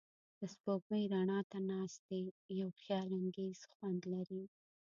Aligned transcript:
د 0.39 0.41
سپوږمۍ 0.53 1.03
رڼا 1.13 1.39
ته 1.51 1.57
ناستې 1.69 2.19
یو 2.59 2.69
خیالانګیز 2.81 3.59
خوند 3.73 4.01
لري. 4.13 4.43